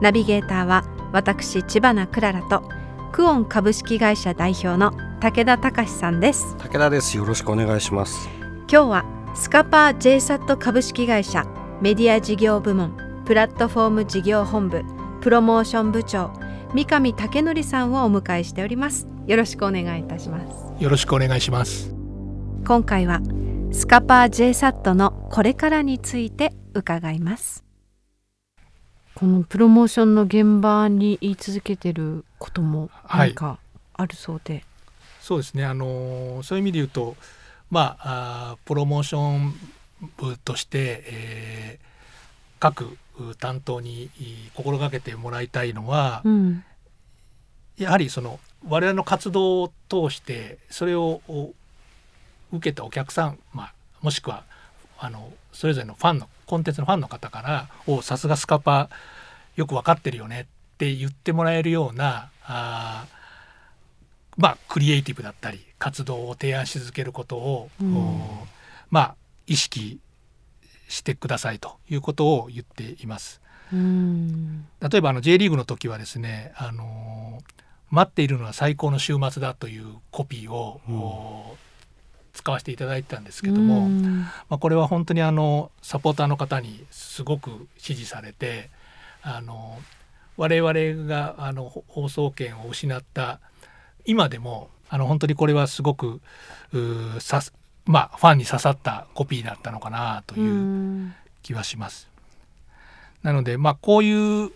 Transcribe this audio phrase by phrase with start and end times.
[0.00, 2.68] ナビゲーターは私千葉なクララと
[3.12, 6.56] クオン株式会社代表の武田隆さんです。
[6.58, 7.16] 武田です。
[7.16, 8.28] よろしくお願いします。
[8.70, 9.04] 今日は
[9.34, 11.46] スカパー JSAT 株式会社
[11.80, 14.82] メディア事業部門プラットフォーム事業本部
[15.20, 16.32] プロモーション部長
[16.74, 19.06] 三上武則さんをお迎えしております。
[19.26, 20.82] よろしくお願いいたします。
[20.82, 21.94] よろしくお願いします。
[22.66, 23.20] 今回は
[23.72, 27.65] スカパー JSAT のこれからについて伺います
[29.16, 33.58] このプロモーションの現場に言い続けてることも何か
[33.94, 34.64] あるそうで、はい、
[35.22, 35.64] そうですね。
[35.64, 37.16] あのそういう意味で言うと
[37.70, 39.54] まああプロモーション
[40.18, 41.86] 部として、えー、
[42.60, 42.98] 各
[43.38, 44.10] 担当に
[44.54, 46.62] 心がけてもらいたいのは、うん、
[47.78, 51.22] やはりその我々の活動を通してそれを
[52.52, 54.44] 受けたお客さん、まあ、もしくは
[54.98, 58.88] あのそれぞれのファンのコンテンツのファンの方から「おさすがスカパ
[59.56, 60.42] よく分かってるよね」
[60.74, 63.06] って言ってもらえるようなあ
[64.36, 68.20] まあクリエイティブだったり活動を提案し続けることを、うん、
[68.90, 69.16] まあ
[69.46, 70.00] 意識
[70.88, 73.40] してくださいということを言っています。
[73.72, 74.66] うん。
[74.80, 77.42] 例えばあの J リーグの時はですね、あの
[77.90, 80.92] 待っているのは最高の週末だというコピーを、う
[81.54, 81.56] ん。
[82.36, 88.68] 使わせていただいてたんですけども、まあ、これは本当にあのサポーターの方にすごく支持されて
[89.28, 89.76] あの
[90.36, 93.40] 我々があの放送権を失った
[94.04, 96.20] 今でもあの本当にこれはすごく
[97.18, 97.42] さ
[97.86, 101.12] まあファンに刺さったコピーだったのかなという
[101.42, 102.08] 気はします。
[103.24, 104.52] なのでまあこういう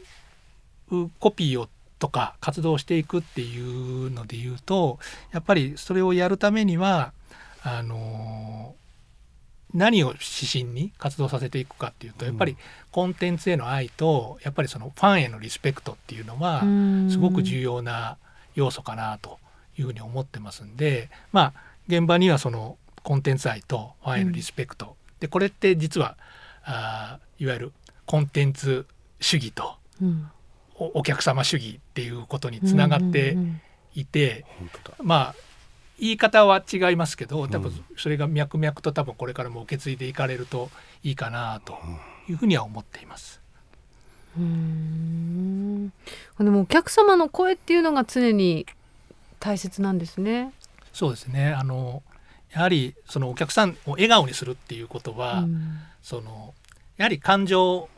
[1.19, 1.69] コピーを
[1.99, 5.01] とか活動していくっていうので言うと
[5.33, 7.13] やっぱりそれをやるためには
[7.63, 8.75] あの
[9.75, 10.19] 何を指
[10.51, 12.57] 針に活動させていくかっていうとやっぱり
[12.91, 16.63] コンテンツへの愛とやっぱりそのファンへのリスペクトっていうのは
[17.11, 18.19] すごく重要な
[18.55, 19.39] 要素かなと
[19.79, 26.17] いうふうに思ってますんでまあ現場にはそのコンテンツ愛とファンへのリスペクト、でこれって実は
[26.65, 27.73] あいわゆる
[28.07, 28.87] コンテンツ
[29.21, 29.77] 主義と、
[30.77, 33.37] おお客様主義っていうことにつながって
[33.95, 34.45] いて、
[35.03, 35.35] まあ
[36.01, 40.71] 言い方は違いますけど多分それが脈々と多分これからも受け継いでいかれると
[41.03, 41.79] いいかなと
[42.29, 43.41] いうふうには思っています。
[44.39, 45.89] うん
[46.39, 48.65] でもお客様の声っていうのが常に
[49.41, 50.53] 大切なんですね。
[50.93, 52.03] そうですねあの
[52.53, 55.45] やはりそのお客さんを笑顔にするっていうことは、
[56.03, 56.55] その
[56.97, 57.89] やはり感情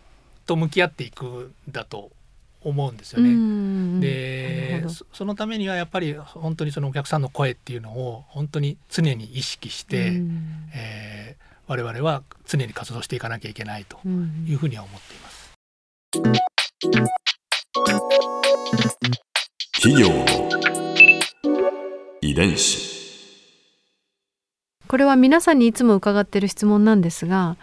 [0.46, 1.24] と向き合っていく
[1.68, 2.10] んだと
[2.64, 4.00] 思うんですよね。
[4.00, 10.22] でそのためにはやっぱり本当にそのお客さんの声っていうのを本当に常に意識して、
[10.74, 13.98] えー、我々は常に活動していかなきゃいけないと
[14.46, 15.52] いうふうには思っています。
[19.80, 20.48] 企業の
[22.20, 22.92] 遺伝子。
[24.86, 27.56] これは皆さんにいつも伺っている質問なんですが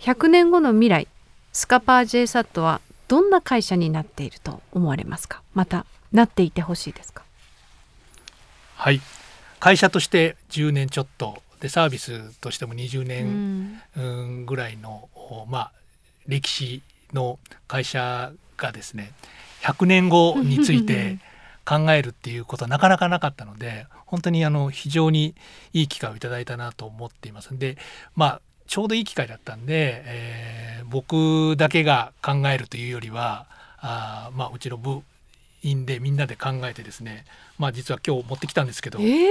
[0.00, 1.08] 100年後の未来
[1.54, 5.42] スカパー JSAT はどんな会社になっていると思われますか？
[5.54, 7.22] またなっていてほしいですか？
[8.76, 9.00] はい。
[9.60, 15.08] 会社として10年ちょっとでサービスとしても20年、うん、ぐらいの、
[15.48, 15.72] まあ、
[16.26, 16.82] 歴史
[17.14, 19.12] の会社がですね
[19.62, 21.18] 100年後について
[21.64, 25.34] 考えるっていうことはなかなかなかったので本当にあの非常に
[25.72, 27.54] いい機会をいただいたなと思っています。
[27.54, 27.78] んで
[28.14, 33.46] まあちょうどいい機会だったんで、えー、僕だけが考えるというよりは
[33.78, 35.02] あ、まあ、うちの部
[35.62, 37.24] 員でみんなで考えてですね、
[37.58, 38.98] まあ、実は今日持ってきたんですけど。
[39.00, 39.24] えー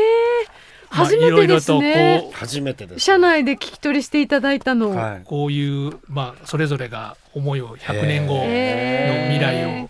[0.94, 2.30] 初めてですね。
[2.34, 4.92] 初めてです、社内で聞き取りしていただいたの。
[4.92, 9.90] はい、こういう、まあ、それぞれが思いを100年後の未来を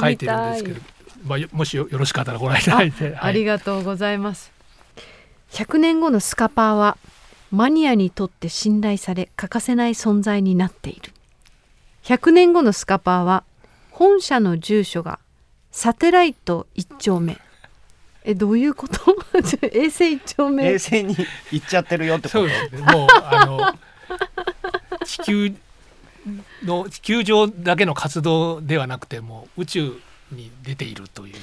[0.00, 0.80] 書いてるんですけど、
[1.26, 4.50] まあ、もしよろしかったらご覧いただいて、はい、ありがとうございます。
[5.52, 6.96] 100年後のスカパーは
[7.52, 11.12] マニアにとって信頼され欠かせない存在になっている。
[12.04, 13.44] 100年後のスカパーは
[13.90, 15.18] 本社の住所が
[15.70, 17.38] サテライト1丁目。
[18.24, 19.16] えどういうこと？
[19.72, 20.64] 衛星1丁目。
[20.66, 21.14] 衛星に
[21.50, 22.42] 行っちゃってるよってこと？
[22.96, 23.74] もうあの
[25.04, 25.54] 地球
[26.64, 30.00] の地球上だけの活動ではなくても宇宙
[30.30, 31.34] に出ているという。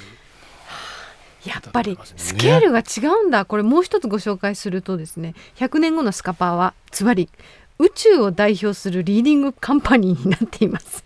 [1.45, 7.29] やっぱりスケールが違うんだ、これもう一つご紹介するとですね100年後のスカパーはつまり
[7.77, 11.03] 宇宙を代表するリーディングカンパニーになっています。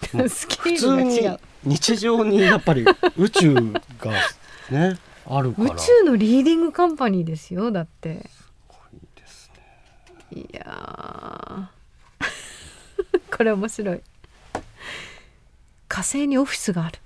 [0.28, 1.40] スケールが違う。
[1.62, 2.84] 日常にやっぱり
[3.16, 4.12] 宇宙が
[4.70, 5.74] ねあるから。
[5.74, 8.28] 宇宙のリーディングカンパニーですよだって。
[10.32, 11.70] いや
[13.36, 14.00] これ面白い。
[15.88, 16.98] 火星にオフィスがある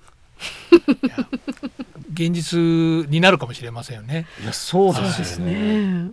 [2.15, 4.27] 現実になるかもしれませんよね。
[4.43, 6.05] いやそうですね。
[6.05, 6.13] ね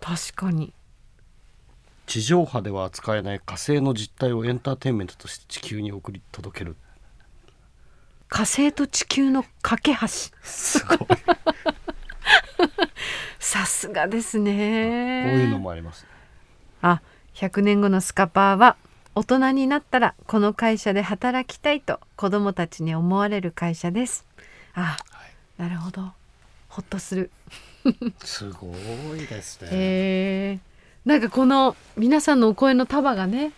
[0.00, 0.74] 確かに。
[2.06, 6.76] 地上波では扱えない火星の実態をエンターテインメントとして地球に送り届ける。
[8.28, 10.06] 火星と地球の架け橋。
[10.42, 10.98] すごい。
[10.98, 11.06] こ
[13.38, 16.06] さすがですうねいうのもあります。
[16.82, 17.02] あ
[17.34, 18.76] 100年後のスカパーは
[19.14, 24.26] 大人になったらこの会社で働きたいと子供たちに思われる会社です
[24.74, 24.98] あ、
[25.56, 26.12] なるほど。
[26.68, 27.30] ほっとする。
[28.24, 28.72] すご
[29.16, 30.58] いですね、え。
[31.06, 33.52] ー、なんかこの皆さんのお声の束がね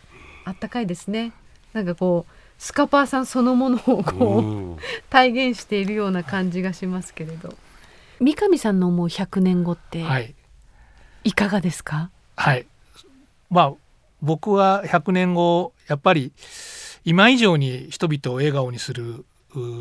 [0.44, 1.32] あったかいですね。
[1.72, 4.40] なんかこうスカパーさんそのものをこう、う
[4.74, 4.76] ん。
[5.10, 7.54] 体現しているような感じがしますけれど。
[8.22, 10.34] 三上さんの思う100年後ってはい、
[11.24, 12.66] いかがですか、はい、
[13.50, 13.72] まあ
[14.20, 16.32] 僕は100年後やっぱり
[17.04, 19.24] 今以上に人々を笑顔にするう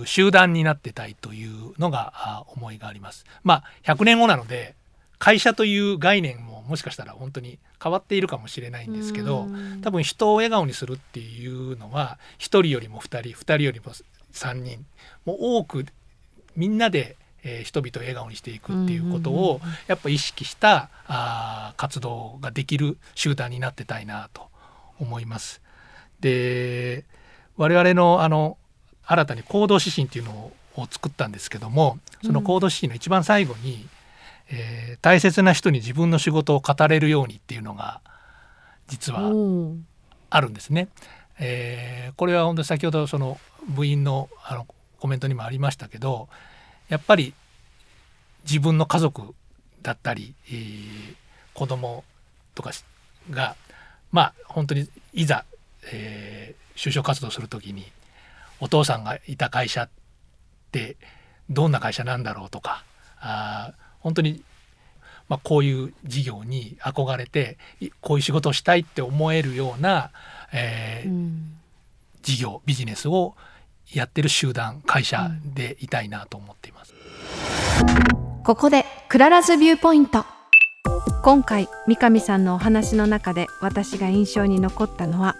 [0.06, 3.25] 集団になってたいというのがあ思いがあります。
[3.44, 4.75] まあ100年後なので
[5.18, 13.91] 会社という概念ももしかしたら本当に変わっているかもしれないんですけどうん多分人を笑顔にするっていうのは1人よりも2人2人よりも
[14.33, 14.85] 3人
[15.25, 15.85] もう多く
[16.56, 24.50] みんなで、えー人々を笑顔にしていくっていうことをやっぱ意識したあー活動ができる集団になってたいなと
[25.00, 25.62] 思います。
[26.19, 27.06] で
[27.57, 28.57] 我々のあの
[29.12, 30.31] 新たに行動指針っていうの
[30.75, 33.88] を作ったんですけどもその行動指針の一番最後に、
[34.50, 38.02] えー大切な人に自分の仕事を語れるようにっていうのが
[38.88, 39.31] 実は
[40.30, 40.90] あるんですね。
[41.40, 44.68] えーこれは本当に先ほどその部員のあの
[45.00, 46.30] コメントにもありましたけど
[46.90, 47.34] やっぱり
[48.44, 49.34] 自分の家族
[49.81, 51.16] だったり、えー
[51.54, 52.04] 子供
[52.56, 52.84] とかし
[53.30, 53.56] が
[54.12, 55.44] まあ本当にいざ、
[55.92, 57.92] えー就職活動する時に
[58.62, 59.90] お父さんがいた会社っ
[60.72, 60.96] て
[61.50, 62.86] どんな会社なんだろうとか
[63.19, 64.44] あー本当に、
[65.28, 70.12] まあ、こういう事業に憧れていこういう仕事をしたいって思えるような、
[70.54, 71.58] えーうん。
[72.24, 73.36] 事業ビジネスを
[73.94, 76.94] やってる集団会社でいたいなと思っています。
[78.44, 80.25] ここで Clara's Viewpoint。
[81.24, 85.36] 今回三上さんのお話の中で私が印象に残ったのは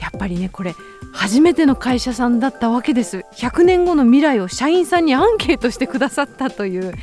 [0.00, 0.74] やっぱりねこれ
[1.12, 3.24] 初めての会社さんだったわけです。
[3.34, 6.94] 100年後の未来を社員さんにアンケートしてくださったという。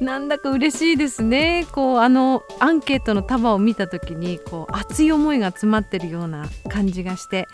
[0.00, 1.64] なんだか嬉しいですね。
[1.70, 7.46] こうあのアンケートの束を見た時にこう熱い思いが詰まってるような感じがして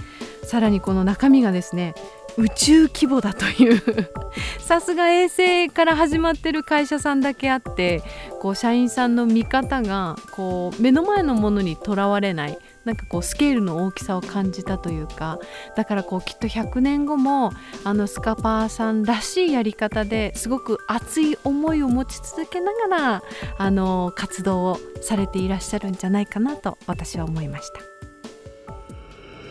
[0.44, 1.94] さらにこの中身がですね
[2.38, 3.82] 宇宙規模だという。
[4.60, 8.02] さすが衛星から始まってる会社さんだけあって
[8.40, 12.58] こう社員さんの見方がこう目の前のものにとらわれない。
[12.88, 15.38] なんかこうスケールの大きさを感じたというか
[15.76, 17.52] だからこうきっと100年後も
[17.84, 23.22] あのスカパーさんらしいやり方ですごく熱い思いを持ち続けながら
[23.58, 27.80] あの活動をされていらっしゃるんじゃないかなと私は思いました。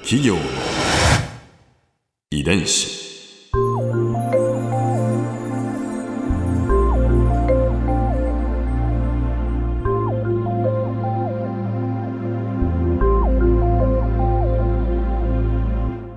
[0.02, 0.36] 企業
[2.32, 3.07] 遺伝子